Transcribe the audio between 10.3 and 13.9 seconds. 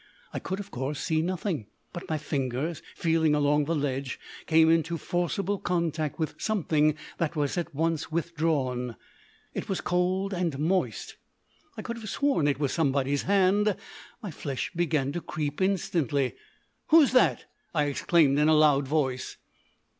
and moist. I could have sworn it was somebody's hand.